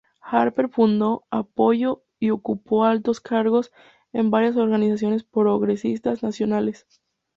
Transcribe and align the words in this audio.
Harper 0.19 0.67
fundó, 0.67 1.25
apoyó 1.29 2.01
y 2.19 2.31
ocupó 2.31 2.85
altos 2.85 3.19
cargos 3.21 3.71
en 4.13 4.31
varias 4.31 4.55
organizaciones 4.55 5.23
progresistas 5.23 6.23
nacionales. 6.23 6.87